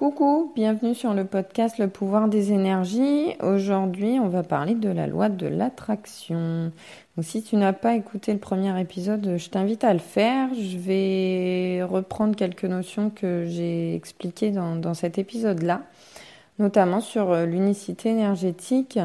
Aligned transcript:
Coucou, 0.00 0.50
bienvenue 0.54 0.94
sur 0.94 1.12
le 1.12 1.26
podcast 1.26 1.76
Le 1.76 1.86
pouvoir 1.86 2.28
des 2.28 2.54
énergies. 2.54 3.34
Aujourd'hui, 3.42 4.18
on 4.18 4.30
va 4.30 4.42
parler 4.42 4.74
de 4.74 4.88
la 4.88 5.06
loi 5.06 5.28
de 5.28 5.46
l'attraction. 5.46 6.72
Donc, 7.16 7.24
si 7.26 7.42
tu 7.42 7.56
n'as 7.56 7.74
pas 7.74 7.94
écouté 7.96 8.32
le 8.32 8.38
premier 8.38 8.80
épisode, 8.80 9.36
je 9.36 9.50
t'invite 9.50 9.84
à 9.84 9.92
le 9.92 9.98
faire. 9.98 10.48
Je 10.54 10.78
vais 10.78 11.82
reprendre 11.82 12.34
quelques 12.34 12.64
notions 12.64 13.10
que 13.10 13.44
j'ai 13.46 13.94
expliquées 13.94 14.52
dans, 14.52 14.74
dans 14.74 14.94
cet 14.94 15.18
épisode-là, 15.18 15.82
notamment 16.58 17.02
sur 17.02 17.32
euh, 17.32 17.44
l'unicité 17.44 18.08
énergétique 18.08 18.98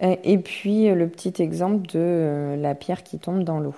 et 0.00 0.38
puis 0.38 0.88
euh, 0.88 0.94
le 0.94 1.06
petit 1.06 1.42
exemple 1.42 1.86
de 1.88 1.98
euh, 1.98 2.56
la 2.56 2.74
pierre 2.74 3.02
qui 3.02 3.18
tombe 3.18 3.44
dans 3.44 3.60
l'eau. 3.60 3.74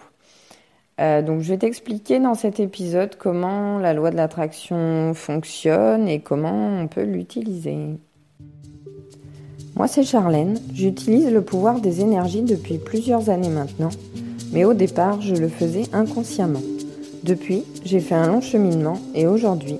Euh, 1.00 1.20
donc 1.20 1.42
je 1.42 1.48
vais 1.50 1.58
t'expliquer 1.58 2.20
dans 2.20 2.34
cet 2.34 2.58
épisode 2.58 3.16
comment 3.16 3.78
la 3.78 3.92
loi 3.92 4.10
de 4.10 4.16
l'attraction 4.16 5.12
fonctionne 5.14 6.08
et 6.08 6.20
comment 6.20 6.80
on 6.80 6.88
peut 6.88 7.02
l'utiliser. 7.02 7.76
Moi 9.74 9.88
c'est 9.88 10.04
Charlène, 10.04 10.58
j'utilise 10.72 11.30
le 11.30 11.42
pouvoir 11.42 11.80
des 11.80 12.00
énergies 12.00 12.42
depuis 12.42 12.78
plusieurs 12.78 13.28
années 13.28 13.50
maintenant, 13.50 13.90
mais 14.52 14.64
au 14.64 14.72
départ 14.72 15.20
je 15.20 15.34
le 15.34 15.48
faisais 15.48 15.84
inconsciemment. 15.92 16.62
Depuis, 17.24 17.64
j'ai 17.84 18.00
fait 18.00 18.14
un 18.14 18.28
long 18.28 18.40
cheminement 18.40 18.98
et 19.14 19.26
aujourd'hui, 19.26 19.78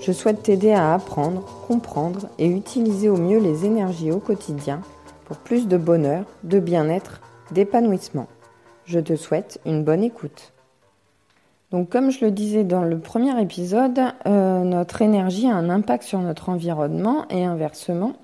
je 0.00 0.12
souhaite 0.12 0.42
t'aider 0.42 0.72
à 0.72 0.92
apprendre, 0.92 1.44
comprendre 1.68 2.28
et 2.38 2.46
utiliser 2.46 3.08
au 3.08 3.16
mieux 3.16 3.38
les 3.38 3.64
énergies 3.64 4.10
au 4.10 4.18
quotidien 4.18 4.80
pour 5.24 5.36
plus 5.36 5.68
de 5.68 5.76
bonheur, 5.76 6.24
de 6.42 6.58
bien-être, 6.58 7.20
d'épanouissement. 7.52 8.26
Je 8.90 8.98
te 8.98 9.14
souhaite 9.14 9.60
une 9.66 9.84
bonne 9.84 10.02
écoute. 10.02 10.52
Donc 11.70 11.90
comme 11.90 12.10
je 12.10 12.24
le 12.24 12.32
disais 12.32 12.64
dans 12.64 12.82
le 12.82 12.98
premier 12.98 13.40
épisode, 13.40 14.00
euh, 14.26 14.64
notre 14.64 15.00
énergie 15.00 15.46
a 15.46 15.54
un 15.54 15.70
impact 15.70 16.02
sur 16.02 16.18
notre 16.18 16.48
environnement 16.48 17.24
et 17.30 17.44
inversement. 17.44 18.14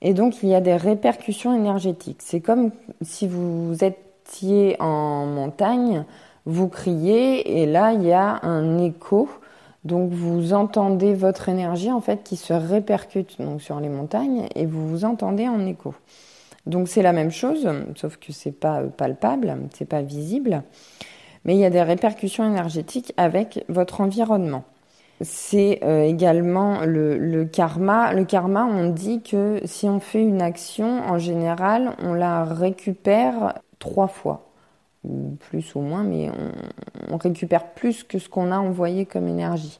Et 0.00 0.14
donc 0.14 0.42
il 0.42 0.48
y 0.48 0.54
a 0.54 0.62
des 0.62 0.76
répercussions 0.76 1.54
énergétiques. 1.54 2.22
C'est 2.22 2.40
comme 2.40 2.70
si 3.02 3.28
vous 3.28 3.74
étiez 3.84 4.80
en 4.80 5.26
montagne, 5.26 6.06
vous 6.46 6.68
criez 6.68 7.60
et 7.60 7.66
là 7.66 7.92
il 7.92 8.04
y 8.04 8.12
a 8.14 8.40
un 8.42 8.78
écho. 8.78 9.28
Donc 9.84 10.12
vous 10.12 10.54
entendez 10.54 11.12
votre 11.12 11.50
énergie 11.50 11.92
en 11.92 12.00
fait 12.00 12.22
qui 12.24 12.36
se 12.36 12.54
répercute 12.54 13.36
sur 13.58 13.80
les 13.80 13.90
montagnes 13.90 14.46
et 14.54 14.64
vous 14.64 14.88
vous 14.88 15.04
entendez 15.04 15.46
en 15.46 15.66
écho. 15.66 15.92
Donc 16.66 16.88
c'est 16.88 17.02
la 17.02 17.12
même 17.12 17.30
chose, 17.30 17.68
sauf 17.94 18.16
que 18.16 18.32
c'est 18.32 18.58
pas 18.58 18.82
palpable, 18.82 19.56
c'est 19.74 19.88
pas 19.88 20.02
visible, 20.02 20.62
mais 21.44 21.54
il 21.54 21.58
y 21.58 21.64
a 21.64 21.70
des 21.70 21.82
répercussions 21.82 22.44
énergétiques 22.44 23.12
avec 23.16 23.64
votre 23.68 24.00
environnement. 24.00 24.64
C'est 25.20 25.80
euh, 25.84 26.02
également 26.02 26.80
le, 26.84 27.44
karma. 27.44 28.12
Le 28.12 28.24
karma, 28.24 28.64
on 28.64 28.90
dit 28.90 29.22
que 29.22 29.60
si 29.64 29.88
on 29.88 30.00
fait 30.00 30.22
une 30.22 30.42
action, 30.42 31.02
en 31.06 31.18
général, 31.18 31.92
on 32.02 32.14
la 32.14 32.44
récupère 32.44 33.60
trois 33.78 34.08
fois, 34.08 34.50
ou 35.04 35.36
plus 35.38 35.74
ou 35.74 35.80
moins, 35.80 36.02
mais 36.02 36.30
on 37.10 37.16
récupère 37.18 37.74
plus 37.74 38.04
que 38.04 38.18
ce 38.18 38.28
qu'on 38.28 38.50
a 38.50 38.58
envoyé 38.58 39.04
comme 39.04 39.28
énergie. 39.28 39.78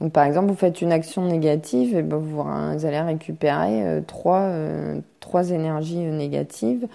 Donc, 0.00 0.12
par 0.12 0.24
exemple, 0.24 0.48
vous 0.48 0.56
faites 0.56 0.80
une 0.82 0.92
action 0.92 1.24
négative, 1.24 1.96
et 1.96 2.02
ben 2.02 2.16
vous, 2.16 2.40
allez 2.42 3.00
récupérer 3.00 3.86
euh, 3.86 4.00
trois, 4.00 4.40
euh, 4.40 5.00
trois 5.20 5.50
énergies 5.50 5.98
négatives. 5.98 6.88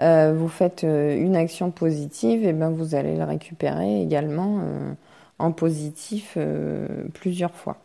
Euh, 0.00 0.32
vous 0.36 0.48
faites 0.48 0.84
une 0.84 1.36
action 1.36 1.70
positive, 1.70 2.44
et 2.44 2.52
ben 2.52 2.70
vous 2.70 2.94
allez 2.94 3.16
le 3.16 3.24
récupérer 3.24 4.00
également 4.02 4.60
en 5.38 5.52
positif 5.52 6.38
plusieurs 7.14 7.54
fois. 7.54 7.78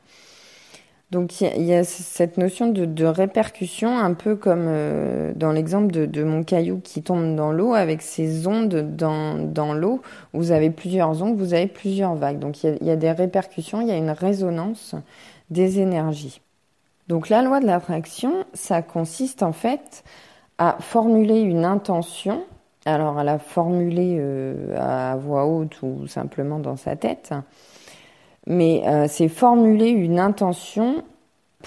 Donc 1.14 1.42
il 1.42 1.62
y, 1.62 1.76
a 1.76 1.84
cette 1.84 2.38
notion 2.40 2.70
de, 2.70 3.06
répercussion, 3.06 4.00
un 4.00 4.16
peu 4.16 4.36
comme 4.36 4.66
euh, 4.68 5.32
dans 5.36 5.52
l'exemple 5.52 5.92
de, 5.92 6.24
mon 6.24 6.42
caillou 6.42 6.82
qui 6.84 7.04
tombe 7.04 7.36
dans 7.36 7.52
l'eau, 7.52 7.76
avec 7.76 8.02
ces 8.02 8.48
ondes 8.48 8.96
dans, 8.96 9.74
l'eau. 9.76 10.02
Vous 10.34 10.52
avez 10.52 10.72
plusieurs 10.72 11.22
ondes, 11.22 11.38
vous 11.38 11.54
avez 11.54 11.68
plusieurs 11.68 12.16
vagues. 12.16 12.40
Donc 12.40 12.64
il 12.64 12.80
y, 12.82 12.90
a, 12.90 12.96
des 12.96 13.12
répercussions, 13.12 13.80
il 13.82 13.90
y 13.90 13.92
a 13.92 13.96
une 13.96 14.10
résonance 14.10 14.96
des 15.52 15.80
énergies. 15.80 16.42
Donc 17.10 17.30
la 17.30 17.44
loi 17.44 17.60
de 17.60 17.68
l'attraction, 17.68 18.44
ça 18.56 18.82
consiste 18.82 19.44
en 19.44 19.54
fait 19.54 20.04
à 20.58 20.78
formuler 20.80 21.42
une 21.42 21.64
intention. 21.64 22.44
Alors 22.86 23.20
à 23.20 23.24
la 23.24 23.38
formuler 23.38 24.18
euh, 24.20 24.76
à 24.80 25.16
voix 25.16 25.46
haute 25.46 25.80
ou 25.84 26.08
simplement 26.08 26.58
dans 26.58 26.76
sa 26.76 26.96
tête 26.96 27.34
mais 28.48 28.84
euh, 28.86 29.06
c'est 29.08 29.28
formuler 29.28 29.90
une 29.90 30.20
intention 30.20 31.04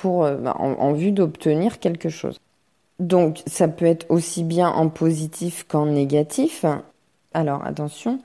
euh, 0.05 0.37
bah, 0.37 0.55
en, 0.59 0.93
vue 0.93 1.13
d'obtenir 1.13 1.79
quelque 1.79 2.09
chose. 2.09 2.39
Donc 2.99 3.43
ça 3.47 3.69
peut 3.69 3.87
être 3.87 4.07
aussi 4.11 4.45
bien 4.45 4.69
en 4.69 4.89
positif 4.89 5.65
qu'en 5.69 5.87
négatif. 5.87 6.65
Alors 7.35 7.65
attention, 7.65 8.21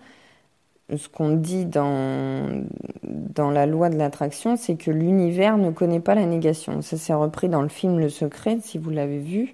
ce 0.96 1.08
qu'on 1.08 1.32
dit 1.32 1.66
dans, 1.66 2.64
dans 3.04 3.52
la 3.52 3.66
loi 3.66 3.90
de 3.90 3.98
l'attraction, 3.98 4.58
c'est 4.58 4.76
que 4.76 4.92
l'univers 4.92 5.58
ne 5.58 5.72
connaît 5.72 6.00
pas 6.00 6.16
la 6.16 6.26
négation. 6.26 6.82
Ça 6.82 6.98
s'est 6.98 7.14
repris 7.14 7.50
dans 7.50 7.62
le 7.62 7.70
film 7.70 8.00
Le 8.00 8.10
Secret, 8.10 8.60
si 8.62 8.78
vous 8.78 8.90
l'avez 8.90 9.20
vu, 9.20 9.54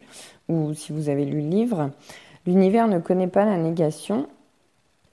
ou 0.50 0.74
si 0.74 0.92
vous 0.92 1.10
avez 1.10 1.26
lu 1.26 1.42
le 1.42 1.50
livre. 1.50 1.92
L'univers 2.46 2.88
ne 2.88 3.00
connaît 3.00 3.28
pas 3.28 3.46
la 3.46 3.58
négation 3.58 4.28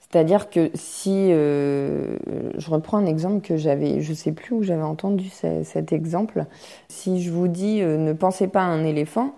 c'est-à-dire 0.09 0.49
que 0.49 0.69
si 0.75 1.29
euh, 1.31 2.17
je 2.57 2.69
reprends 2.69 2.97
un 2.97 3.05
exemple 3.05 3.45
que 3.45 3.57
j'avais, 3.57 4.01
je 4.01 4.13
sais 4.13 4.31
plus 4.31 4.55
où 4.55 4.63
j'avais 4.63 4.83
entendu 4.83 5.29
cet 5.29 5.91
exemple. 5.91 6.45
Si 6.87 7.21
je 7.21 7.31
vous 7.31 7.47
dis 7.47 7.81
euh, 7.81 7.97
ne 7.97 8.13
pensez 8.13 8.47
pas 8.47 8.61
à 8.61 8.65
un 8.65 8.85
éléphant, 8.85 9.33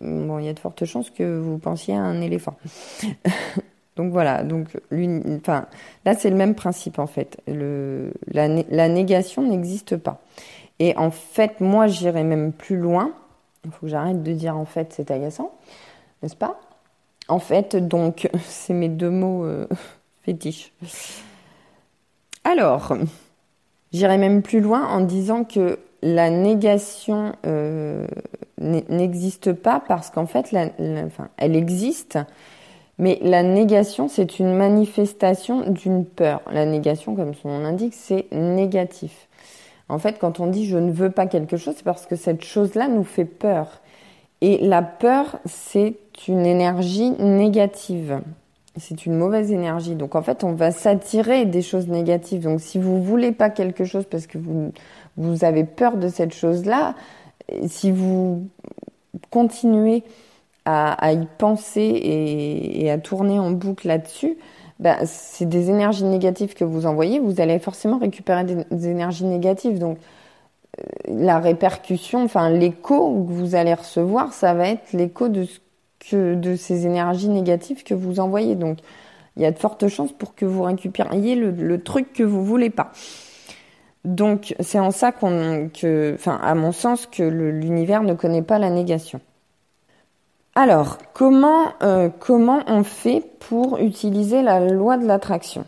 bon, 0.00 0.38
il 0.38 0.46
y 0.46 0.48
a 0.48 0.52
de 0.52 0.58
fortes 0.58 0.84
chances 0.84 1.10
que 1.10 1.38
vous 1.38 1.58
pensiez 1.58 1.94
à 1.94 2.02
un 2.02 2.20
éléphant. 2.20 2.56
donc 3.96 4.12
voilà, 4.12 4.42
donc 4.42 4.78
enfin 5.38 5.66
là 6.04 6.14
c'est 6.14 6.30
le 6.30 6.36
même 6.36 6.54
principe 6.54 6.98
en 6.98 7.06
fait. 7.06 7.40
La, 7.46 8.48
négation 8.88 9.42
n'existe 9.42 9.96
pas. 9.96 10.20
Et 10.78 10.96
en 10.96 11.10
fait, 11.10 11.60
moi 11.60 11.86
j'irais 11.86 12.24
même 12.24 12.52
plus 12.52 12.76
loin. 12.76 13.12
Il 13.64 13.70
faut 13.70 13.86
que 13.86 13.88
j'arrête 13.88 14.22
de 14.22 14.32
dire 14.32 14.56
en 14.56 14.64
fait 14.64 14.92
c'est 14.92 15.10
agaçant, 15.10 15.52
n'est-ce 16.22 16.36
pas? 16.36 16.60
En 17.30 17.38
fait, 17.38 17.76
donc, 17.76 18.28
c'est 18.48 18.74
mes 18.74 18.88
deux 18.88 19.10
mots 19.10 19.44
euh, 19.44 19.66
fétiches. 20.22 20.72
Alors, 22.44 22.94
j'irai 23.92 24.18
même 24.18 24.42
plus 24.42 24.60
loin 24.60 24.86
en 24.88 25.00
disant 25.00 25.44
que 25.44 25.78
la 26.02 26.30
négation 26.30 27.32
euh, 27.46 28.06
n'existe 28.58 29.52
pas 29.52 29.82
parce 29.86 30.10
qu'en 30.10 30.26
fait, 30.26 30.54
elle 31.36 31.56
existe, 31.56 32.18
mais 32.98 33.18
la 33.22 33.42
négation, 33.42 34.08
c'est 34.08 34.38
une 34.38 34.54
manifestation 34.54 35.70
d'une 35.70 36.06
peur. 36.06 36.40
La 36.50 36.64
négation, 36.64 37.14
comme 37.14 37.34
son 37.34 37.48
nom 37.48 37.58
l'indique, 37.60 37.94
c'est 37.94 38.26
négatif. 38.32 39.28
En 39.88 39.98
fait, 39.98 40.18
quand 40.18 40.40
on 40.40 40.46
dit 40.46 40.66
je 40.66 40.78
ne 40.78 40.92
veux 40.92 41.10
pas 41.10 41.26
quelque 41.26 41.56
chose, 41.56 41.74
c'est 41.76 41.84
parce 41.84 42.06
que 42.06 42.16
cette 42.16 42.44
chose-là 42.44 42.88
nous 42.88 43.04
fait 43.04 43.24
peur. 43.24 43.80
Et 44.40 44.58
la 44.66 44.82
peur, 44.82 45.38
c'est 45.44 45.96
une 46.28 46.46
énergie 46.46 47.10
négative. 47.10 48.20
C'est 48.76 49.06
une 49.06 49.16
mauvaise 49.16 49.52
énergie. 49.52 49.94
Donc 49.94 50.14
en 50.14 50.22
fait, 50.22 50.44
on 50.44 50.52
va 50.52 50.70
s'attirer 50.70 51.44
des 51.44 51.62
choses 51.62 51.88
négatives. 51.88 52.42
Donc 52.42 52.60
si 52.60 52.78
vous 52.78 53.02
voulez 53.02 53.32
pas 53.32 53.50
quelque 53.50 53.84
chose 53.84 54.04
parce 54.08 54.26
que 54.26 54.38
vous, 54.38 54.72
vous 55.16 55.44
avez 55.44 55.64
peur 55.64 55.96
de 55.96 56.08
cette 56.08 56.34
chose-là, 56.34 56.94
si 57.66 57.90
vous 57.90 58.46
continuez 59.30 60.04
à, 60.64 61.12
y 61.12 61.26
penser 61.38 61.80
et, 61.82 62.90
à 62.90 62.98
tourner 62.98 63.40
en 63.40 63.50
boucle 63.50 63.88
là-dessus, 63.88 64.36
ben, 64.78 64.98
c'est 65.04 65.48
des 65.48 65.68
énergies 65.68 66.04
négatives 66.04 66.54
que 66.54 66.64
vous 66.64 66.86
envoyez. 66.86 67.18
Vous 67.18 67.40
allez 67.40 67.58
forcément 67.58 67.98
récupérer 67.98 68.44
des 68.44 68.88
énergies 68.88 69.24
négatives. 69.24 69.78
Donc 69.78 69.98
la 71.08 71.38
répercussion, 71.38 72.24
enfin 72.24 72.50
l'écho 72.50 73.24
que 73.26 73.32
vous 73.32 73.54
allez 73.54 73.74
recevoir, 73.74 74.32
ça 74.32 74.54
va 74.54 74.68
être 74.68 74.92
l'écho 74.92 75.28
de 75.28 75.46
que 76.00 76.34
de 76.34 76.56
ces 76.56 76.86
énergies 76.86 77.28
négatives 77.28 77.84
que 77.84 77.94
vous 77.94 78.20
envoyez. 78.20 78.54
Donc 78.54 78.78
il 79.36 79.42
y 79.42 79.46
a 79.46 79.52
de 79.52 79.58
fortes 79.58 79.86
chances 79.88 80.12
pour 80.12 80.34
que 80.34 80.44
vous 80.44 80.62
récupériez 80.62 81.36
le, 81.36 81.82
truc 81.82 82.12
que 82.12 82.22
vous 82.22 82.44
voulez 82.44 82.70
pas. 82.70 82.92
Donc 84.04 84.54
c'est 84.60 84.80
en 84.80 84.90
ça 84.90 85.12
qu'on 85.12 85.70
que, 85.72 86.14
enfin 86.14 86.40
à 86.42 86.54
mon 86.54 86.72
sens, 86.72 87.06
que 87.06 87.22
l'univers 87.22 88.02
ne 88.02 88.14
connaît 88.14 88.42
pas 88.42 88.58
la 88.58 88.70
négation. 88.70 89.20
Alors 90.54 90.98
comment 91.12 91.74
euh, 91.82 92.08
comment 92.18 92.62
on 92.66 92.82
fait 92.82 93.22
pour 93.38 93.78
utiliser 93.78 94.42
la 94.42 94.60
loi 94.60 94.96
de 94.96 95.06
l'attraction? 95.06 95.64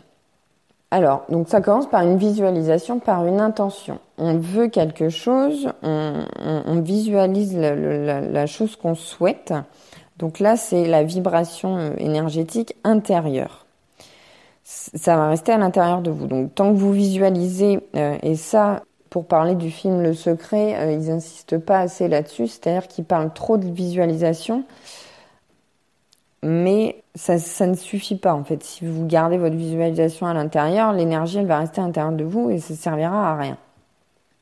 Alors, 0.93 1.25
donc 1.27 1.49
ça 1.49 1.59
commence 1.59 1.89
par 1.89 2.03
une 2.03 2.17
visualisation, 2.17 2.99
par 2.99 3.25
une 3.25 3.41
intention. 3.41 3.97
On 4.19 4.37
veut 4.37 4.67
quelque 4.67 5.09
chose, 5.09 5.67
on, 5.81 6.81
visualise 6.85 7.57
la, 7.57 8.45
chose 8.45 8.75
qu'on 8.75 8.93
souhaite. 8.93 9.55
Donc 10.17 10.39
là, 10.39 10.57
c'est 10.57 10.85
la 10.85 11.03
vibration 11.03 11.77
euh, 11.77 11.91
énergétique 11.97 12.75
intérieure. 12.83 13.65
Ça 14.63 15.17
va 15.17 15.27
rester 15.27 15.51
à 15.51 15.57
l'intérieur 15.57 16.01
de 16.01 16.11
vous. 16.11 16.27
Donc 16.27 16.55
tant 16.55 16.71
que 16.71 16.77
vous 16.77 16.93
visualisez, 16.93 17.79
euh, 17.95 18.17
et 18.21 18.35
ça, 18.35 18.83
pour 19.09 19.25
parler 19.25 19.55
du 19.55 19.71
film 19.71 20.01
Le 20.01 20.13
Secret, 20.13 20.75
euh, 20.77 20.91
ils 20.91 21.11
insistent 21.11 21.57
pas 21.57 21.79
assez 21.79 22.07
là-dessus, 22.07 22.47
c'est-à-dire 22.47 22.87
qu'ils 22.87 23.05
parlent 23.05 23.33
trop 23.33 23.57
de 23.57 23.67
visualisation, 23.67 24.63
mais 26.41 27.03
ça, 27.15 27.67
ne 27.67 27.75
suffit 27.75 28.15
pas 28.17 28.33
en 28.33 28.43
fait. 28.43 28.63
Si 28.63 28.85
vous 28.85 29.05
gardez 29.05 29.37
votre 29.37 29.55
visualisation 29.55 30.27
à 30.27 30.33
l'intérieur, 30.33 30.93
l'énergie 30.93 31.37
elle 31.37 31.45
va 31.45 31.59
rester 31.59 31.81
à 31.81 31.85
l'intérieur 31.85 32.13
de 32.13 32.23
vous 32.23 32.49
et 32.49 32.59
ça 32.59 32.75
servira 32.75 33.31
à 33.31 33.37
rien. 33.37 33.57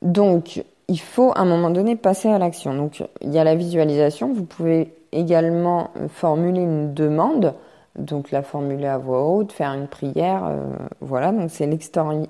Donc 0.02 0.64
il 0.88 1.00
faut 1.00 1.32
à 1.36 1.42
un 1.42 1.46
moment 1.46 1.70
donné 1.70 1.96
passer 1.96 2.30
à 2.30 2.38
l'action. 2.38 2.74
Donc 2.74 3.04
il 3.22 3.32
y 3.32 3.40
a 3.40 3.44
la 3.44 3.56
visualisation, 3.56 4.34
vous 4.34 4.46
pouvez 4.46 4.94
également 5.12 5.92
formuler 6.10 6.62
une 6.62 6.94
demande, 6.94 7.54
donc 7.98 8.31
la 8.31 8.42
formuler 8.42 8.88
à 8.88 8.98
voix 8.98 9.28
haute, 9.28 9.52
faire 9.52 9.74
une 9.74 9.88
prière, 9.88 10.46
euh, 10.46 10.58
voilà, 11.02 11.31
donc 11.31 11.50
c'est 11.50 11.68
l'extérieur 11.68 12.28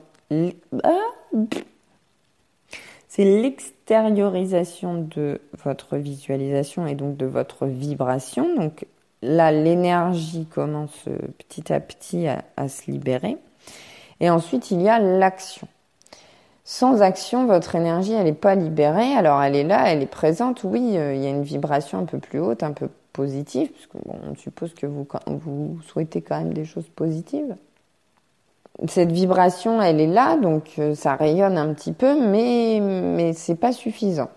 c'est 3.11 3.25
l'extériorisation 3.25 4.93
de 4.93 5.41
votre 5.65 5.97
visualisation 5.97 6.87
et 6.87 6.95
donc 6.95 7.17
de 7.17 7.25
votre 7.25 7.65
vibration. 7.65 8.55
Donc 8.55 8.85
là, 9.21 9.51
l'énergie 9.51 10.45
commence 10.45 11.09
petit 11.37 11.73
à 11.73 11.81
petit 11.81 12.27
à, 12.27 12.69
se 12.69 12.89
libérer. 12.89 13.35
Et 14.21 14.29
ensuite, 14.29 14.71
il 14.71 14.81
y 14.81 14.87
a 14.87 14.97
l'action. 14.97 15.67
Sans 16.73 17.01
action, 17.01 17.47
votre 17.47 17.75
énergie, 17.75 18.13
elle 18.13 18.23
n'est 18.23 18.31
pas 18.31 18.55
libérée. 18.55 19.13
Alors, 19.13 19.43
elle 19.43 19.57
est 19.57 19.65
là, 19.65 19.91
elle 19.91 20.01
est 20.01 20.05
présente. 20.05 20.63
Oui, 20.63 20.97
euh, 20.97 21.13
il 21.13 21.21
y 21.21 21.25
a 21.25 21.29
une 21.29 21.43
vibration 21.43 21.99
un 21.99 22.05
peu 22.05 22.17
plus 22.17 22.39
haute, 22.39 22.63
un 22.63 22.71
peu 22.71 22.87
positive, 23.11 23.69
puisque 23.73 23.95
on 24.07 24.35
suppose 24.35 24.73
que 24.73 24.85
vous, 24.85 25.05
vous 25.27 25.81
souhaitez 25.85 26.21
quand 26.21 26.37
même 26.37 26.53
des 26.53 26.63
choses 26.63 26.87
positives 26.87 27.57
cette 28.87 29.11
vibration, 29.11 29.81
elle 29.81 29.99
est 29.99 30.07
là, 30.07 30.37
donc 30.37 30.71
euh, 30.79 30.95
ça 30.95 31.15
rayonne 31.15 31.57
un 31.57 31.73
petit 31.73 31.91
peu, 31.91 32.19
mais, 32.19 32.79
mais 32.81 33.33
c'est 33.33 33.55
pas 33.55 33.73
suffisant. 33.73 34.29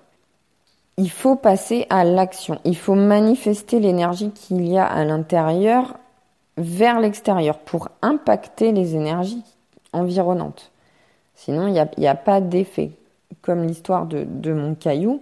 Il 0.98 1.10
faut 1.10 1.36
passer 1.36 1.86
à 1.88 2.04
l'action. 2.04 2.58
Il 2.64 2.76
faut 2.76 2.96
manifester 2.96 3.78
l'énergie 3.78 4.32
qu'il 4.32 4.66
y 4.66 4.76
a 4.76 4.84
à 4.84 5.04
l'intérieur 5.04 5.94
vers 6.58 6.98
l'extérieur 6.98 7.58
pour 7.58 7.88
impacter 8.02 8.72
les 8.72 8.96
énergies 8.96 9.44
environnantes. 9.92 10.72
Sinon, 11.34 11.66
il 11.66 11.72
n'y 11.72 12.06
a, 12.06 12.10
a, 12.10 12.14
pas 12.14 12.40
d'effet. 12.40 12.92
Comme 13.42 13.64
l'histoire 13.64 14.06
de, 14.06 14.52
mon 14.52 14.74
caillou, 14.74 15.20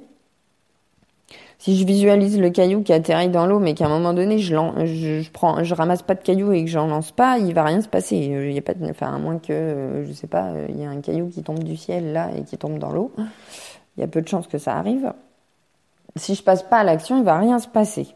si 1.59 1.77
je 1.77 1.87
visualise 1.87 2.39
le 2.39 2.51
caillou 2.51 2.83
qui 2.83 2.93
atterrit 2.93 3.29
dans 3.29 3.47
l'eau, 3.47 3.59
mais 3.59 3.75
qu'à 3.75 3.87
un 3.87 3.89
moment 3.89 4.13
donné, 4.13 4.39
je, 4.39 4.55
je, 4.85 5.23
je, 5.23 5.65
je 5.65 5.75
ramasse 5.75 6.03
pas 6.03 6.15
de 6.15 6.23
caillou 6.23 6.53
et 6.53 6.65
que 6.65 6.71
j'en 6.71 6.87
lance 6.87 7.13
pas, 7.13 7.39
il 7.39 7.55
va 7.55 7.65
rien 7.65 7.81
se 7.81 7.89
passer. 7.89 8.17
Il 8.17 8.53
y 8.53 8.59
a 8.59 8.63
pas, 8.63 8.75
enfin, 8.91 9.15
à 9.15 9.19
moins 9.19 9.39
que, 9.39 10.05
je 10.07 10.13
sais 10.13 10.27
pas, 10.27 10.53
il 10.69 10.81
y 10.81 10.85
a 10.85 10.91
un 10.91 11.01
caillou 11.01 11.29
qui 11.29 11.43
tombe 11.43 11.63
du 11.63 11.77
ciel 11.77 12.13
là 12.13 12.31
et 12.37 12.43
qui 12.43 12.59
tombe 12.59 12.79
dans 12.79 12.93
l'eau. 12.93 13.13
Il 13.97 14.01
y 14.01 14.05
a 14.05 14.07
peu 14.07 14.23
de 14.23 14.29
chances 14.29 14.47
que 14.47 14.59
ça 14.59 14.77
arrive. 14.77 15.13
Si 16.17 16.35
je 16.35 16.43
passe 16.43 16.63
pas 16.63 16.79
à 16.79 16.85
l'action, 16.85 17.19
il 17.19 17.25
va 17.25 17.39
rien 17.39 17.59
se 17.59 17.69
passer. 17.69 18.09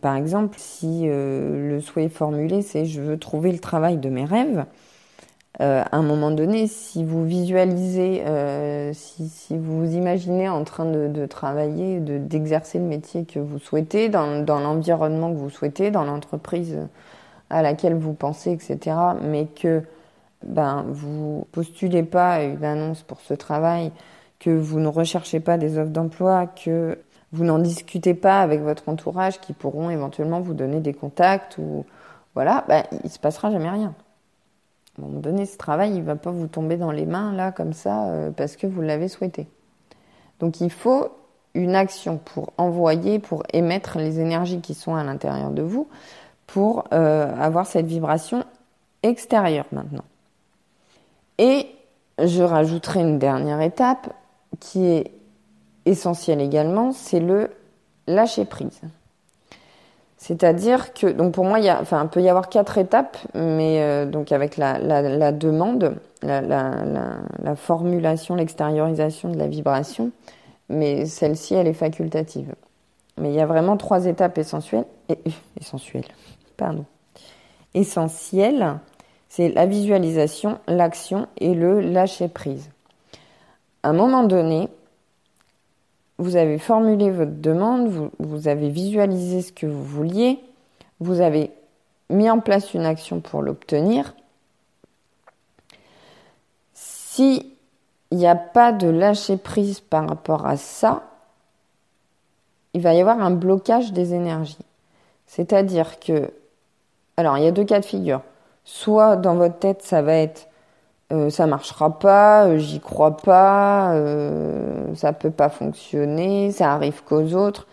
par 0.00 0.16
exemple, 0.16 0.56
si 0.58 1.02
euh, 1.04 1.70
le 1.70 1.80
souhait 1.80 2.08
formulé, 2.08 2.62
c'est 2.62 2.84
je 2.84 3.00
veux 3.00 3.18
trouver 3.18 3.52
le 3.52 3.58
travail 3.58 3.98
de 3.98 4.08
mes 4.08 4.24
rêves, 4.24 4.64
euh, 5.60 5.82
à 5.82 5.96
un 5.96 6.02
moment 6.02 6.30
donné, 6.30 6.66
si 6.66 7.04
vous 7.04 7.24
visualisez, 7.24 8.24
euh, 8.26 8.92
si, 8.94 9.28
si, 9.28 9.58
vous 9.58 9.80
vous 9.80 9.94
imaginez 9.94 10.48
en 10.48 10.64
train 10.64 10.86
de, 10.86 11.08
de 11.08 11.26
travailler, 11.26 12.00
d'exercer 12.00 12.78
le 12.78 12.86
métier 12.86 13.24
que 13.26 13.38
vous 13.38 13.58
souhaitez, 13.58 14.08
dans, 14.08 14.42
dans 14.42 14.60
l'environnement 14.60 15.30
que 15.30 15.38
vous 15.38 15.50
souhaitez, 15.50 15.90
dans 15.90 16.04
l'entreprise 16.04 16.78
à 17.50 17.60
laquelle 17.62 17.94
vous 17.94 18.14
pensez, 18.14 18.52
etc., 18.52 18.96
mais 19.22 19.46
que 19.46 19.82
ben, 20.42 20.84
vous 20.88 21.46
postulez 21.52 22.02
pas 22.02 22.42
une 22.42 22.64
annonce 22.64 23.02
pour 23.02 23.20
ce 23.20 23.34
travail, 23.34 23.92
que 24.40 24.50
vous 24.50 24.80
ne 24.80 24.88
recherchez 24.88 25.40
pas 25.40 25.58
des 25.58 25.78
offres 25.78 25.90
d'emploi, 25.90 26.46
que 26.46 26.98
vous 27.32 27.44
n'en 27.44 27.58
discutez 27.58 28.14
pas 28.14 28.40
avec 28.40 28.60
votre 28.62 28.88
entourage 28.88 29.40
qui 29.40 29.52
pourront 29.52 29.90
éventuellement 29.90 30.40
vous 30.40 30.54
donner 30.54 30.80
des 30.80 30.94
contacts 30.94 31.58
ou 31.58 31.84
voilà, 32.34 32.64
ben, 32.68 32.84
il 33.04 33.10
se 33.10 33.18
passera 33.18 33.50
jamais 33.50 33.70
rien. 33.70 33.94
À 35.02 35.46
ce 35.46 35.56
travail, 35.56 35.92
il 35.92 36.00
ne 36.00 36.04
va 36.04 36.16
pas 36.16 36.30
vous 36.30 36.46
tomber 36.46 36.76
dans 36.76 36.90
les 36.90 37.06
mains, 37.06 37.32
là, 37.32 37.52
comme 37.52 37.72
ça, 37.72 38.06
euh, 38.06 38.30
parce 38.30 38.56
que 38.56 38.66
vous 38.66 38.80
l'avez 38.80 39.08
souhaité. 39.08 39.48
Donc 40.40 40.60
il 40.60 40.70
faut 40.70 41.08
une 41.54 41.74
action 41.74 42.18
pour 42.18 42.52
envoyer, 42.56 43.18
pour 43.18 43.42
émettre 43.52 43.98
les 43.98 44.20
énergies 44.20 44.60
qui 44.60 44.74
sont 44.74 44.94
à 44.94 45.04
l'intérieur 45.04 45.50
de 45.50 45.62
vous, 45.62 45.88
pour 46.46 46.84
euh, 46.92 47.34
avoir 47.38 47.66
cette 47.66 47.86
vibration 47.86 48.44
extérieure 49.02 49.66
maintenant. 49.72 50.04
Et 51.38 51.66
je 52.18 52.42
rajouterai 52.42 53.00
une 53.00 53.18
dernière 53.18 53.60
étape 53.60 54.12
qui 54.60 54.86
est 54.86 55.12
essentielle 55.86 56.40
également, 56.40 56.92
c'est 56.92 57.20
le 57.20 57.50
lâcher 58.06 58.44
prise. 58.44 58.80
C'est-à-dire 60.22 60.94
que, 60.94 61.08
donc 61.08 61.34
pour 61.34 61.44
moi, 61.44 61.58
il, 61.58 61.64
y 61.64 61.68
a, 61.68 61.80
enfin, 61.80 62.06
peut 62.06 62.22
y 62.22 62.28
avoir 62.28 62.48
quatre 62.48 62.78
étapes, 62.78 63.18
mais 63.34 63.82
euh, 63.82 64.06
donc 64.06 64.30
avec 64.30 64.56
la, 64.56 64.78
la, 64.78 65.32
demande, 65.32 65.96
la, 66.22 66.40
la 66.40 67.56
formulation, 67.56 68.36
l'extériorisation 68.36 69.30
de 69.30 69.36
la 69.36 69.48
vibration, 69.48 70.12
mais 70.68 71.06
celle-ci, 71.06 71.54
elle 71.54 71.66
est 71.66 71.72
facultative. 71.72 72.54
Mais 73.18 73.30
il 73.30 73.34
y 73.34 73.40
a 73.40 73.46
vraiment 73.46 73.76
trois 73.76 74.06
étapes 74.06 74.38
essentielles, 74.38 74.84
et, 75.08 75.18
essentielles, 75.60 76.06
pardon, 76.56 76.84
essentielles, 77.74 78.78
c'est 79.28 79.48
la 79.48 79.66
visualisation, 79.66 80.60
l'action 80.68 81.26
et 81.38 81.52
le 81.52 81.80
lâcher 81.80 82.28
prise. 82.28 82.70
À 83.82 83.88
un 83.88 83.92
moment 83.92 84.22
donné, 84.22 84.68
vous 86.22 86.36
avez 86.36 86.58
formulé 86.58 87.10
votre 87.10 87.40
demande, 87.40 88.10
vous, 88.18 88.48
avez 88.48 88.68
visualisé 88.68 89.42
ce 89.42 89.52
que 89.52 89.66
vous 89.66 89.84
vouliez, 89.84 90.38
vous 91.00 91.20
avez 91.20 91.50
mis 92.10 92.30
en 92.30 92.38
place 92.38 92.74
une 92.74 92.86
action 92.86 93.20
pour 93.20 93.42
l'obtenir. 93.42 94.14
S'il 96.74 97.44
n'y 98.12 98.26
a 98.26 98.36
pas 98.36 98.72
de 98.72 98.88
lâcher 98.88 99.36
prise 99.36 99.80
par 99.80 100.08
rapport 100.08 100.46
à 100.46 100.56
ça, 100.56 101.02
il 102.74 102.80
va 102.80 102.94
y 102.94 103.00
avoir 103.00 103.20
un 103.20 103.32
blocage 103.32 103.92
des 103.92 104.14
énergies. 104.14 104.56
C'est-à-dire 105.26 105.98
que, 105.98 106.30
alors 107.16 107.36
il 107.36 107.44
y 107.44 107.48
a 107.48 107.52
deux 107.52 107.64
cas 107.64 107.80
de 107.80 107.84
figure. 107.84 108.22
Soit 108.64 109.16
dans 109.16 109.34
votre 109.34 109.58
tête, 109.58 109.82
ça 109.82 110.02
va 110.02 110.14
être 110.14 110.48
euh, 111.12 111.28
ça 111.28 111.46
marchera 111.46 111.98
pas, 111.98 112.46
euh, 112.46 112.56
j'y 112.56 112.80
crois 112.80 113.18
pas, 113.18 113.92
euh, 113.92 114.51
ça 114.94 115.12
peut 115.12 115.30
pas 115.30 115.48
fonctionner, 115.48 116.52
ça 116.52 116.72
arrive 116.72 117.02
qu'aux 117.04 117.34
autres. 117.34 117.66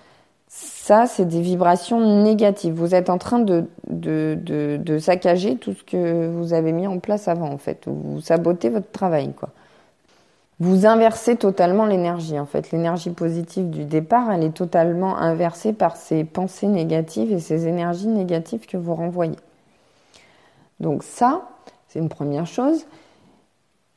Ça, 0.47 1.05
c'est 1.05 1.25
des 1.25 1.41
vibrations 1.41 2.23
négatives. 2.23 2.73
Vous 2.73 2.95
êtes 2.95 3.09
en 3.11 3.19
train 3.19 3.39
de, 3.39 3.65
de, 3.87 4.37
de, 4.41 4.79
de, 4.83 4.97
saccager 4.97 5.57
tout 5.57 5.73
ce 5.73 5.83
que 5.83 6.27
vous 6.27 6.53
avez 6.53 6.71
mis 6.71 6.87
en 6.87 6.97
place 6.97 7.27
avant, 7.27 7.51
en 7.51 7.59
fait. 7.59 7.83
Vous 7.85 8.19
sabotez 8.21 8.69
votre 8.69 8.91
travail, 8.91 9.33
quoi. 9.33 9.49
Vous 10.59 10.85
inversez 10.85 11.37
totalement 11.37 11.85
l'énergie, 11.85 12.39
en 12.39 12.45
fait. 12.45 12.71
L'énergie 12.71 13.11
positive 13.11 13.69
du 13.69 13.85
départ, 13.85 14.31
elle 14.31 14.43
est 14.43 14.55
totalement 14.55 15.17
inversée 15.17 15.71
par 15.71 15.95
ces 15.95 16.23
pensées 16.23 16.67
négatives 16.67 17.31
et 17.31 17.39
ces 17.39 17.67
énergies 17.67 18.07
négatives 18.07 18.65
que 18.65 18.75
vous 18.75 18.95
renvoyez. 18.95 19.37
Donc 20.79 21.03
ça, 21.03 21.43
c'est 21.87 21.99
une 21.99 22.09
première 22.09 22.47
chose. 22.47 22.85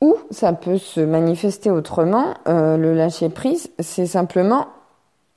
Ou 0.03 0.17
ça 0.33 0.53
peut 0.53 0.79
se 0.79 1.01
manifester 1.01 1.71
autrement, 1.71 2.35
euh, 2.49 2.77
le 2.77 2.93
lâcher 2.93 3.29
prise, 3.29 3.71
c'est 3.79 4.07
simplement 4.07 4.67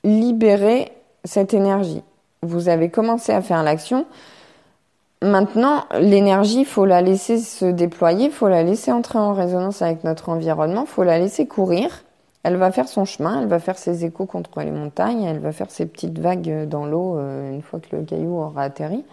libérer 0.02 0.90
cette 1.22 1.54
énergie. 1.54 2.02
Vous 2.42 2.68
avez 2.68 2.90
commencé 2.90 3.32
à 3.32 3.42
faire 3.42 3.62
l'action. 3.62 4.06
Maintenant, 5.22 5.84
l'énergie, 6.00 6.62
il 6.62 6.66
faut 6.66 6.84
la 6.84 7.00
laisser 7.00 7.38
se 7.38 7.64
déployer, 7.64 8.24
il 8.24 8.32
faut 8.32 8.48
la 8.48 8.64
laisser 8.64 8.90
entrer 8.90 9.20
en 9.20 9.34
résonance 9.34 9.82
avec 9.82 10.02
notre 10.02 10.30
environnement, 10.30 10.82
il 10.82 10.88
faut 10.88 11.04
la 11.04 11.20
laisser 11.20 11.46
courir. 11.46 12.02
Elle 12.42 12.56
va 12.56 12.72
faire 12.72 12.88
son 12.88 13.04
chemin, 13.04 13.42
elle 13.42 13.48
va 13.48 13.60
faire 13.60 13.78
ses 13.78 14.04
échos 14.04 14.26
contre 14.26 14.60
les 14.62 14.72
montagnes, 14.72 15.22
elle 15.22 15.38
va 15.38 15.52
faire 15.52 15.70
ses 15.70 15.86
petites 15.86 16.18
vagues 16.18 16.66
dans 16.68 16.86
l'eau 16.86 17.18
euh, 17.18 17.52
une 17.52 17.62
fois 17.62 17.78
que 17.78 17.94
le 17.94 18.02
caillou 18.02 18.36
aura 18.36 18.62
atterri. 18.62 19.04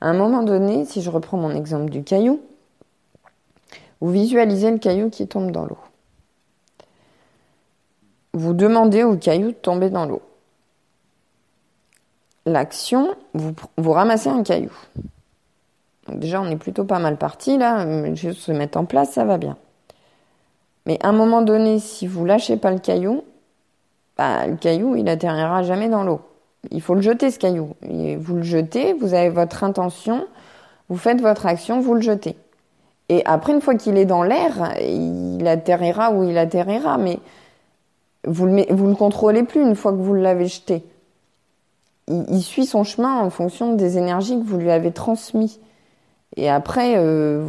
À 0.00 0.08
un 0.08 0.14
moment 0.14 0.42
donné, 0.42 0.86
si 0.86 1.02
je 1.02 1.10
reprends 1.10 1.36
mon 1.36 1.50
exemple 1.50 1.90
du 1.90 2.02
caillou, 2.02 2.40
vous 4.00 4.10
visualisez 4.10 4.70
le 4.70 4.78
caillou 4.78 5.10
qui 5.10 5.26
tombe 5.26 5.50
dans 5.50 5.64
l'eau. 5.64 5.78
Vous 8.32 8.52
demandez 8.52 9.02
au 9.02 9.16
caillou 9.16 9.48
de 9.48 9.56
tomber 9.56 9.90
dans 9.90 10.06
l'eau. 10.06 10.22
L'action, 12.46 13.14
vous, 13.34 13.92
ramassez 13.92 14.28
un 14.28 14.42
caillou. 14.42 14.72
déjà, 16.08 16.40
on 16.40 16.50
est 16.50 16.56
plutôt 16.56 16.84
pas 16.84 16.98
mal 16.98 17.16
parti 17.16 17.58
là. 17.58 18.14
Juste 18.14 18.40
se 18.40 18.52
mettre 18.52 18.78
en 18.78 18.84
place, 18.84 19.12
ça 19.12 19.24
va 19.24 19.38
bien. 19.38 19.56
Mais 20.86 20.98
à 21.02 21.08
un 21.08 21.12
moment 21.12 21.42
donné, 21.42 21.80
si 21.80 22.06
vous 22.06 22.24
lâchez 22.24 22.56
pas 22.56 22.70
le 22.70 22.78
caillou, 22.78 23.24
bah, 24.16 24.46
le 24.46 24.56
caillou, 24.56 24.96
il 24.96 25.08
atterrira 25.08 25.62
jamais 25.62 25.88
dans 25.88 26.04
l'eau. 26.04 26.20
Il 26.70 26.80
faut 26.80 26.94
le 26.94 27.02
jeter, 27.02 27.30
ce 27.30 27.38
caillou. 27.38 27.74
vous 27.82 28.36
le 28.36 28.42
jetez, 28.42 28.94
vous 28.94 29.14
avez 29.14 29.28
votre 29.28 29.64
intention, 29.64 30.26
vous 30.88 30.96
faites 30.96 31.20
votre 31.20 31.46
action, 31.46 31.80
vous 31.80 31.94
le 31.94 32.00
jetez. 32.00 32.36
Et 33.08 33.22
après, 33.24 33.52
une 33.52 33.60
fois 33.60 33.74
qu'il 33.74 33.96
est 33.96 34.04
dans 34.04 34.22
l'air, 34.22 34.74
il 34.80 35.46
atterrira 35.46 36.12
où 36.12 36.24
il 36.24 36.36
atterrira, 36.36 36.98
mais 36.98 37.18
vous 38.26 38.48
vous 38.70 38.86
le 38.86 38.94
contrôlez 38.94 39.44
plus 39.44 39.62
une 39.62 39.74
fois 39.74 39.92
que 39.92 39.98
vous 39.98 40.14
l'avez 40.14 40.46
jeté. 40.46 40.84
Il, 42.08 42.40
suit 42.42 42.66
son 42.66 42.84
chemin 42.84 43.20
en 43.20 43.28
fonction 43.28 43.74
des 43.74 43.98
énergies 43.98 44.38
que 44.38 44.44
vous 44.44 44.58
lui 44.58 44.70
avez 44.70 44.92
transmises. 44.92 45.60
Et 46.36 46.48
après, 46.48 46.94
euh, 46.96 47.44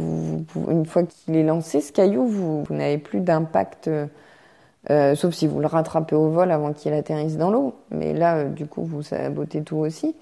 une 0.68 0.84
fois 0.84 1.04
qu'il 1.04 1.36
est 1.36 1.42
lancé, 1.42 1.80
ce 1.80 1.92
caillou, 1.92 2.26
vous, 2.26 2.64
n'avez 2.70 2.98
plus 2.98 3.20
d'impact, 3.20 3.88
euh, 4.90 5.14
sauf 5.14 5.34
si 5.34 5.46
vous 5.46 5.60
le 5.60 5.66
rattrapez 5.66 6.14
au 6.14 6.28
vol 6.28 6.50
avant 6.50 6.72
qu'il 6.72 6.92
atterrisse 6.92 7.36
dans 7.36 7.50
l'eau. 7.50 7.74
Mais 7.90 8.12
là, 8.12 8.36
euh, 8.36 8.48
du 8.48 8.66
coup, 8.66 8.84
vous 8.84 9.02
sabotez 9.02 9.62
tout 9.62 9.76
aussi. 9.76 10.14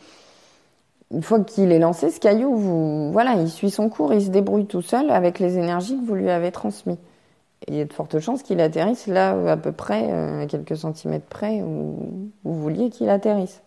Une 1.11 1.23
fois 1.23 1.41
qu'il 1.41 1.73
est 1.73 1.79
lancé, 1.79 2.11
ce 2.11 2.21
caillou, 2.21 2.55
vous, 2.55 3.13
voilà, 3.13 3.35
il 3.35 3.49
suit 3.49 3.71
son 3.71 3.89
cours, 3.89 4.13
il 4.13 4.23
se 4.23 4.31
débrouille 4.31 4.67
tout 4.67 4.83
seul 4.83 5.11
avec 5.11 5.39
les 5.39 5.57
énergies 5.57 5.99
que 5.99 6.05
vous 6.05 6.15
lui 6.15 6.31
avez 6.31 6.53
transmises. 6.53 6.99
il 7.67 7.75
y 7.77 7.81
a 7.81 7.85
de 7.87 7.93
fortes 7.93 8.19
chances 8.21 8.43
qu'il 8.43 8.61
atterrisse 8.61 9.07
là, 9.07 9.31
à 9.51 9.57
peu 9.57 9.73
près, 9.73 10.13
à 10.13 10.47
quelques 10.47 10.77
centimètres 10.77 11.27
près, 11.27 11.63
où 11.63 12.31
vous 12.45 12.55
vouliez 12.55 12.91
qu'il 12.91 13.09
atterrisse. 13.09 13.63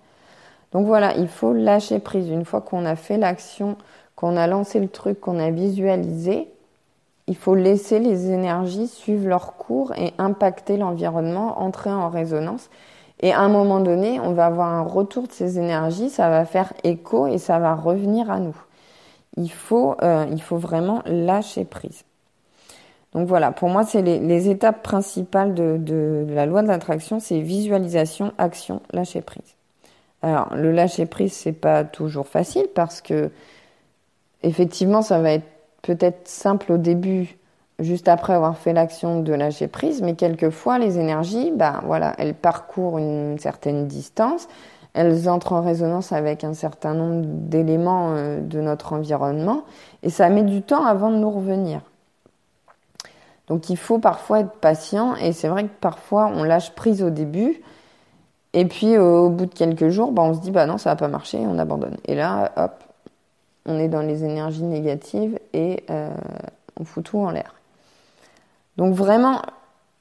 Donc 0.72 0.86
voilà, 0.86 1.16
il 1.18 1.28
faut 1.28 1.54
lâcher 1.54 2.00
prise. 2.00 2.30
Une 2.30 2.46
fois 2.46 2.62
qu'on 2.62 2.86
a 2.86 2.96
fait 2.96 3.18
l'action, 3.18 3.76
qu'on 4.16 4.38
a 4.38 4.48
lancé 4.48 4.80
le 4.80 4.88
truc, 4.88 5.20
qu'on 5.20 5.40
a 5.40 5.52
visualisé, 5.52 6.48
il 7.28 7.36
faut 7.36 7.56
laisser 7.56 8.00
les 8.00 8.32
énergies 8.32 8.88
suivre 8.88 9.28
leur 9.28 9.56
cours 9.56 9.94
et 9.96 10.14
impacter 10.18 10.78
l'environnement, 10.78 11.62
entrer 11.62 11.90
en 11.90 12.10
résonance. 12.10 12.70
Et 13.22 13.32
à 13.32 13.40
un 13.40 13.50
moment 13.50 13.80
donné, 13.80 14.20
on 14.20 14.34
va 14.34 14.48
avoir 14.48 14.68
un 14.68 14.82
retour 14.82 15.28
de 15.28 15.32
ces 15.32 15.60
énergies, 15.60 16.10
ça 16.10 16.30
va 16.30 16.46
faire 16.46 16.74
écho 16.84 17.28
et 17.28 17.38
ça 17.38 17.60
va 17.60 17.76
revenir 17.76 18.32
à 18.32 18.40
nous. 18.40 18.56
Il 19.38 19.52
faut, 19.52 19.96
euh, 20.02 20.26
il 20.32 20.42
faut 20.42 20.58
vraiment 20.58 21.02
lâcher 21.06 21.64
prise. 21.64 22.04
Donc 23.14 23.28
voilà, 23.28 23.52
pour 23.52 23.70
moi, 23.70 23.84
c'est 23.84 24.02
les, 24.02 24.50
étapes 24.50 24.82
principales 24.84 25.54
de, 25.54 25.78
de 25.78 26.26
la 26.34 26.46
loi 26.46 26.64
de 26.64 26.68
l'attraction, 26.68 27.20
c'est 27.20 27.42
visualisation, 27.42 28.32
action, 28.38 28.82
lâcher 28.92 29.22
prise. 29.22 29.56
Alors, 30.22 30.56
le 30.56 30.72
lâcher 30.72 31.06
prise, 31.06 31.34
c'est 31.34 31.52
pas 31.52 31.84
toujours 31.84 32.28
facile 32.28 32.68
parce 32.74 33.02
que 33.02 33.32
effectivement, 34.44 35.02
ça 35.02 35.20
va 35.20 35.32
être 35.34 35.48
peut-être 35.82 36.28
simple 36.28 36.72
au 36.72 36.78
début, 36.78 37.38
juste 37.82 38.08
après 38.08 38.34
avoir 38.34 38.58
fait 38.58 38.74
l'action 38.74 39.22
de 39.22 39.34
lâcher 39.34 39.68
prise, 39.68 40.02
mais 40.02 40.16
quelquefois, 40.16 40.80
les 40.80 41.00
énergies, 41.00 41.52
ben 41.56 41.82
voilà, 41.86 42.14
elles 42.18 42.34
parcourent 42.34 42.98
une 42.98 43.38
certaine 43.40 43.88
distance, 43.88 44.48
elles 44.94 45.30
entrent 45.30 45.54
en 45.54 45.62
résonance 45.62 46.12
avec 46.12 46.44
un 46.44 46.54
certain 46.54 46.94
nombre 46.94 47.24
d'éléments 47.26 48.12
euh, 48.12 48.42
de 48.42 48.62
notre 48.62 48.94
environnement, 48.94 49.64
et 50.04 50.10
ça 50.10 50.30
met 50.30 50.44
du 50.44 50.62
temps 50.62 50.86
avant 50.86 51.12
de 51.12 51.18
nous 51.18 51.32
revenir. 51.32 51.82
Donc 53.48 53.70
il 53.70 53.78
faut 53.78 54.00
parfois 54.00 54.42
être 54.42 54.52
patient, 54.52 55.16
et 55.16 55.32
c'est 55.34 55.48
vrai 55.48 55.64
que 55.64 55.74
parfois 55.80 56.32
on 56.34 56.44
lâche 56.44 56.72
prise 56.72 57.04
au 57.04 57.10
début, 57.10 57.62
et 58.54 58.66
puis 58.66 58.98
au 58.98 59.30
bout 59.30 59.46
de 59.46 59.54
quelques 59.54 59.90
jours, 59.90 60.12
ben, 60.12 60.24
on 60.24 60.34
se 60.34 60.40
dit 60.40 60.52
bah 60.52 60.66
non, 60.66 60.78
ça 60.78 60.92
va 60.92 60.96
pas 60.96 61.08
marcher, 61.08 61.38
on 61.40 61.58
abandonne. 61.58 61.98
Et 62.06 62.16
là, 62.16 62.52
hop, 62.58 62.84
on 63.66 63.78
est 63.78 63.88
dans 63.88 64.02
les 64.02 64.24
énergies 64.24 64.64
négatives 64.64 65.40
et 65.54 65.84
euh, 65.90 66.10
on 66.80 66.84
fout 66.84 67.06
tout 67.06 67.20
en 67.20 67.32
l'air. 67.32 67.54
Donc 68.82 68.96
vraiment, 68.96 69.44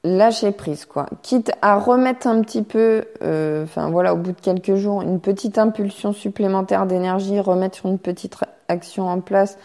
lâcher 0.03 0.51
prise, 0.51 0.85
quoi. 0.85 1.05
Quitte 1.21 1.51
à 1.61 1.77
remettre 1.77 2.25
un 2.25 2.41
petit 2.41 2.63
peu, 2.63 3.05
euh, 3.21 3.63
enfin 3.63 3.91
voilà, 3.91 4.15
au 4.15 4.17
bout 4.17 4.31
de 4.31 4.41
quelques 4.41 4.73
jours, 4.73 5.03
une 5.03 5.19
petite 5.19 5.59
impulsion 5.59 6.13
supplémentaire 6.13 6.87
d'énergie, 6.87 7.39
remettre 7.39 7.85
une 7.85 7.99
petite 7.99 8.37
action 8.69 9.07
en 9.07 9.21
place, 9.21 9.59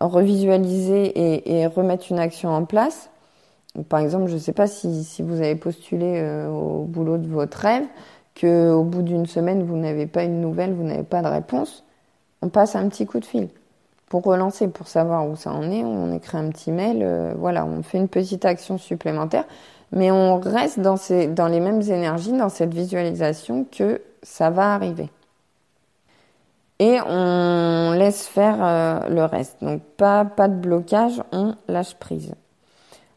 revisualiser 0.00 1.04
et, 1.04 1.60
et 1.60 1.66
remettre 1.68 2.06
une 2.10 2.18
action 2.18 2.50
en 2.50 2.64
place. 2.64 3.10
Par 3.88 4.00
exemple, 4.00 4.26
je 4.26 4.34
ne 4.34 4.40
sais 4.40 4.52
pas 4.52 4.66
si, 4.66 5.04
si, 5.04 5.22
vous 5.22 5.36
avez 5.36 5.54
postulé 5.54 6.14
euh, 6.16 6.48
au 6.48 6.82
boulot 6.82 7.16
de 7.16 7.28
votre 7.28 7.58
rêve, 7.58 7.84
qu'au 8.40 8.82
bout 8.82 9.02
d'une 9.02 9.26
semaine, 9.26 9.62
vous 9.62 9.76
n'avez 9.76 10.08
pas 10.08 10.24
une 10.24 10.40
nouvelle, 10.40 10.74
vous 10.74 10.82
n'avez 10.82 11.04
pas 11.04 11.22
de 11.22 11.28
réponse 11.28 11.84
on 12.42 12.48
passe 12.48 12.76
un 12.76 12.88
petit 12.88 13.06
coup 13.06 13.20
de 13.20 13.24
fil 13.24 13.48
pour 14.08 14.24
relancer, 14.24 14.68
pour 14.68 14.88
savoir 14.88 15.28
où 15.28 15.36
ça 15.36 15.52
en 15.52 15.70
est. 15.70 15.84
On 15.84 16.12
écrit 16.12 16.38
un 16.38 16.48
petit 16.50 16.72
mail, 16.72 17.00
euh, 17.02 17.34
voilà, 17.36 17.66
on 17.66 17.82
fait 17.82 17.98
une 17.98 18.08
petite 18.08 18.44
action 18.44 18.78
supplémentaire, 18.78 19.44
mais 19.92 20.10
on 20.10 20.38
reste 20.38 20.80
dans, 20.80 20.96
ces, 20.96 21.26
dans 21.26 21.48
les 21.48 21.60
mêmes 21.60 21.82
énergies, 21.82 22.32
dans 22.32 22.48
cette 22.48 22.72
visualisation 22.72 23.66
que 23.70 24.00
ça 24.22 24.50
va 24.50 24.74
arriver. 24.74 25.10
Et 26.80 26.98
on 27.06 27.92
laisse 27.92 28.26
faire 28.26 28.58
euh, 28.60 29.08
le 29.08 29.24
reste. 29.24 29.56
Donc 29.62 29.82
pas, 29.96 30.24
pas 30.24 30.48
de 30.48 30.54
blocage, 30.54 31.22
on 31.32 31.54
lâche 31.66 31.94
prise. 31.96 32.34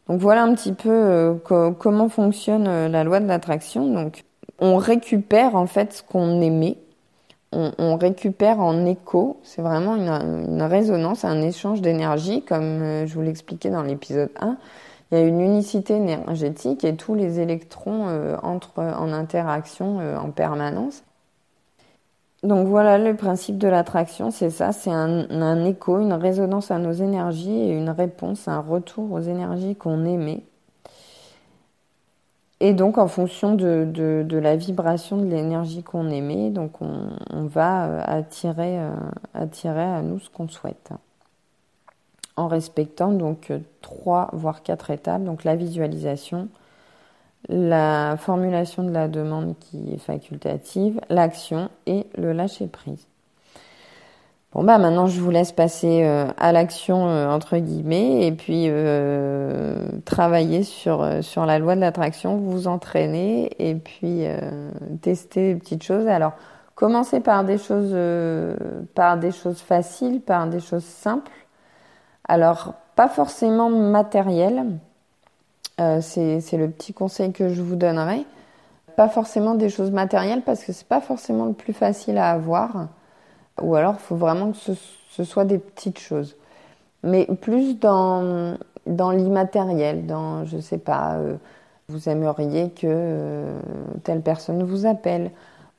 Donc 0.08 0.20
voilà 0.20 0.42
un 0.42 0.52
petit 0.54 0.72
peu 0.72 0.90
euh, 0.90 1.34
comment 1.78 2.08
fonctionne 2.08 2.88
la 2.88 3.04
loi 3.04 3.20
de 3.20 3.26
l'attraction. 3.26 3.86
Donc 3.86 4.24
on 4.58 4.76
récupère 4.76 5.54
en 5.54 5.66
fait 5.66 5.92
ce 5.92 6.02
qu'on 6.02 6.40
aimait 6.40 6.76
on, 7.52 7.96
récupère 7.96 8.60
en 8.60 8.84
écho, 8.86 9.38
c'est 9.42 9.62
vraiment 9.62 9.96
une, 9.96 10.62
résonance, 10.62 11.24
un 11.24 11.42
échange 11.42 11.80
d'énergie, 11.80 12.42
comme 12.42 12.82
euh, 12.82 13.06
je 13.06 13.14
vous 13.14 13.22
l'expliquais 13.22 13.70
dans 13.70 13.82
l'épisode 13.82 14.30
1. 14.40 14.56
Il 15.10 15.18
y 15.18 15.20
a 15.20 15.24
une 15.24 15.40
unicité 15.40 15.94
énergétique 15.94 16.84
et 16.84 16.96
tous 16.96 17.14
les 17.14 17.40
électrons 17.40 18.08
euh, 18.08 18.36
entrent 18.42 18.80
en 18.80 19.12
interaction 19.12 20.00
euh, 20.00 20.16
en 20.16 20.30
permanence. 20.30 21.04
Donc 22.42 22.66
voilà, 22.66 22.98
le 22.98 23.14
principe 23.14 23.58
de 23.58 23.68
l'attraction, 23.68 24.30
c'est 24.30 24.50
ça, 24.50 24.72
c'est 24.72 24.90
un, 24.90 25.30
un, 25.30 25.64
écho, 25.64 26.00
une 26.00 26.14
résonance 26.14 26.70
à 26.70 26.78
nos 26.78 26.92
énergies 26.92 27.56
et 27.56 27.72
une 27.72 27.90
réponse, 27.90 28.48
un 28.48 28.60
retour 28.60 29.12
aux 29.12 29.20
énergies 29.20 29.76
qu'on 29.76 30.04
aimait. 30.04 30.42
Et 32.64 32.74
donc, 32.74 32.96
en 32.96 33.08
fonction 33.08 33.56
de, 33.56 34.24
la 34.30 34.54
vibration 34.54 35.16
de 35.16 35.24
l'énergie 35.24 35.82
qu'on 35.82 36.08
émet, 36.10 36.52
on, 36.80 37.46
va 37.46 37.86
euh, 37.86 38.02
attirer, 38.06 38.78
euh, 38.78 38.94
attirer 39.34 39.82
à 39.82 40.00
nous 40.00 40.20
ce 40.20 40.30
qu'on 40.30 40.46
souhaite. 40.46 40.90
En 42.36 42.46
respectant 42.46 43.10
donc 43.10 43.52
trois 43.80 44.30
voire 44.32 44.62
quatre 44.62 44.92
étapes, 44.92 45.24
donc 45.24 45.42
la 45.42 45.56
visualisation, 45.56 46.48
la 47.48 48.16
formulation 48.16 48.84
de 48.84 48.92
la 48.92 49.08
demande 49.08 49.56
qui 49.58 49.92
est 49.92 49.98
facultative, 49.98 51.00
l'action 51.10 51.68
et 51.86 52.06
le 52.16 52.32
lâcher 52.32 52.68
prise. 52.68 53.08
Bon 54.54 54.64
bah 54.64 54.76
maintenant 54.76 55.06
je 55.06 55.18
vous 55.18 55.30
laisse 55.30 55.50
passer 55.50 56.04
euh, 56.04 56.26
à 56.36 56.52
l'action 56.52 57.08
euh, 57.08 57.26
entre 57.30 57.56
guillemets 57.56 58.26
et 58.26 58.32
puis 58.32 58.66
euh, 58.68 59.88
travailler 60.04 60.62
sur 60.62 61.08
sur 61.22 61.46
la 61.46 61.58
loi 61.58 61.74
de 61.74 61.80
l'attraction, 61.80 62.36
vous 62.36 62.66
entraîner 62.66 63.50
et 63.58 63.74
puis 63.74 64.26
tester 65.00 65.54
des 65.54 65.58
petites 65.58 65.82
choses. 65.82 66.06
Alors 66.06 66.32
commencez 66.74 67.20
par 67.20 67.44
des 67.44 67.56
choses 67.56 67.96
par 68.94 69.16
des 69.16 69.32
choses 69.32 69.60
faciles, 69.60 70.20
par 70.20 70.46
des 70.46 70.60
choses 70.60 70.84
simples. 70.84 71.32
Alors 72.28 72.74
pas 72.94 73.08
forcément 73.08 73.70
matérielles. 73.70 74.66
c'est 76.02 76.40
c'est 76.40 76.58
le 76.58 76.68
petit 76.68 76.92
conseil 76.92 77.32
que 77.32 77.48
je 77.48 77.62
vous 77.62 77.76
donnerai. 77.76 78.26
Pas 78.96 79.08
forcément 79.08 79.54
des 79.54 79.70
choses 79.70 79.90
matérielles 79.90 80.42
parce 80.42 80.62
que 80.62 80.72
c'est 80.72 80.86
pas 80.86 81.00
forcément 81.00 81.46
le 81.46 81.54
plus 81.54 81.72
facile 81.72 82.18
à 82.18 82.30
avoir. 82.32 82.88
Ou 83.60 83.74
alors, 83.74 83.94
il 83.98 84.02
faut 84.02 84.16
vraiment 84.16 84.52
que 84.52 84.56
ce, 84.56 85.24
soit 85.24 85.44
des 85.44 85.58
petites 85.58 85.98
choses. 85.98 86.36
Mais 87.02 87.26
plus 87.40 87.78
dans, 87.78 88.56
l'immatériel, 88.86 90.06
dans, 90.06 90.44
je 90.44 90.58
sais 90.58 90.78
pas, 90.78 91.16
euh, 91.16 91.36
vous 91.88 92.08
aimeriez 92.08 92.70
que 92.70 92.86
euh, 92.86 93.60
telle 94.04 94.22
personne 94.22 94.62
vous 94.62 94.86
appelle 94.86 95.30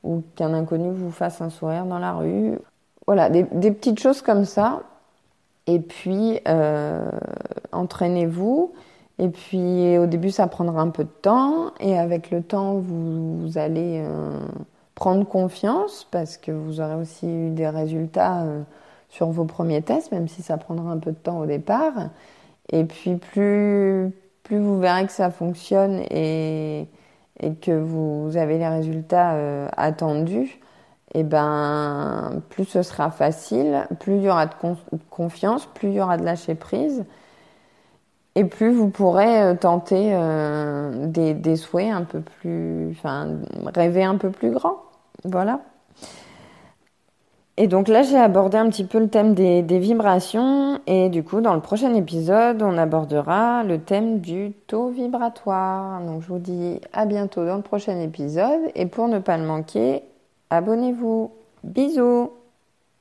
ou 0.04 0.22
qu'un 0.36 0.52
inconnu 0.52 0.90
vous 0.92 1.10
fasse 1.10 1.40
un 1.40 1.50
sourire 1.50 1.86
dans 1.86 1.98
la 1.98 2.12
rue. 2.12 2.58
Voilà, 3.06 3.30
des, 3.30 3.44
petites 3.44 3.98
choses 3.98 4.22
comme 4.22 4.44
ça. 4.44 4.82
Et 5.66 5.80
puis, 5.80 6.40
euh, 6.46 7.10
entraînez-vous. 7.72 8.72
Et 9.18 9.28
puis, 9.28 9.98
au 9.98 10.06
début, 10.06 10.30
ça 10.30 10.46
prendra 10.46 10.82
un 10.82 10.90
peu 10.90 11.04
de 11.04 11.08
temps. 11.22 11.72
Et 11.80 11.98
avec 11.98 12.30
le 12.30 12.42
temps, 12.42 12.74
vous 12.74 13.56
allez 13.56 14.04
prendre 14.94 15.26
confiance 15.26 16.06
parce 16.10 16.36
que 16.36 16.52
vous 16.52 16.80
aurez 16.80 16.94
aussi 16.94 17.26
eu 17.26 17.50
des 17.50 17.68
résultats 17.68 18.42
euh, 18.42 18.62
sur 19.08 19.28
vos 19.28 19.44
premiers 19.44 19.82
tests, 19.82 20.12
même 20.12 20.28
si 20.28 20.42
ça 20.42 20.56
prendra 20.56 20.90
un 20.90 20.98
peu 20.98 21.12
de 21.12 21.16
temps 21.16 21.38
au 21.38 21.46
départ. 21.46 22.10
Et 22.70 22.84
puis 22.84 23.16
plus, 23.16 24.12
plus 24.42 24.58
vous 24.58 24.78
verrez 24.78 25.06
que 25.06 25.12
ça 25.12 25.30
fonctionne 25.30 26.00
et, 26.10 26.88
et 27.40 27.54
que 27.54 27.72
vous 27.72 28.36
avez 28.36 28.58
les 28.58 28.68
résultats 28.68 29.34
euh, 29.34 29.68
attendus, 29.76 30.60
et 31.16 31.20
eh 31.20 31.22
ben 31.22 32.42
plus 32.48 32.64
ce 32.64 32.82
sera 32.82 33.10
facile, 33.10 33.86
plus 34.00 34.16
il 34.16 34.22
y 34.22 34.28
aura 34.28 34.46
de 34.46 34.54
confiance, 35.10 35.66
plus 35.66 35.90
il 35.90 35.94
y 35.94 36.00
aura 36.00 36.16
de 36.16 36.24
lâcher 36.24 36.56
prise. 36.56 37.04
Et 38.36 38.44
plus 38.44 38.72
vous 38.72 38.88
pourrez 38.88 39.42
euh, 39.42 39.54
tenter 39.54 40.16
des, 41.08 41.34
des, 41.34 41.56
souhaits 41.56 41.92
un 41.92 42.02
peu 42.02 42.20
plus, 42.20 42.90
enfin, 42.90 43.28
rêver 43.74 44.04
un 44.04 44.16
peu 44.16 44.30
plus 44.30 44.50
grand. 44.50 44.78
Voilà. 45.24 45.60
Et 47.56 47.68
donc 47.68 47.86
là, 47.86 48.02
j'ai 48.02 48.18
abordé 48.18 48.56
un 48.56 48.68
petit 48.68 48.84
peu 48.84 48.98
le 48.98 49.08
thème 49.08 49.34
des, 49.34 49.62
des, 49.62 49.78
vibrations. 49.78 50.80
Et 50.88 51.08
du 51.08 51.22
coup, 51.22 51.40
dans 51.40 51.54
le 51.54 51.60
prochain 51.60 51.94
épisode, 51.94 52.60
on 52.62 52.76
abordera 52.76 53.62
le 53.62 53.78
thème 53.78 54.18
du 54.18 54.52
taux 54.66 54.88
vibratoire. 54.88 56.00
Donc 56.00 56.22
je 56.22 56.28
vous 56.28 56.40
dis 56.40 56.80
à 56.92 57.06
bientôt 57.06 57.46
dans 57.46 57.56
le 57.56 57.62
prochain 57.62 58.00
épisode. 58.00 58.60
Et 58.74 58.86
pour 58.86 59.06
ne 59.06 59.20
pas 59.20 59.36
le 59.36 59.44
manquer, 59.44 60.02
abonnez-vous. 60.50 61.30
Bisous 61.62 62.30